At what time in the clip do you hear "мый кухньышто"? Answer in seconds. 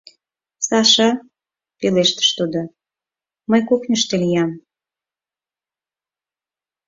3.49-4.15